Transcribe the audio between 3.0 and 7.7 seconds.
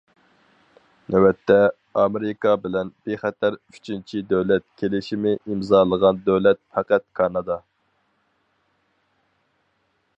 بىخەتەر ئۈچىنچى دۆلەت» كېلىشىمى ئىمزالىغان دۆلەت پەقەت كانادا.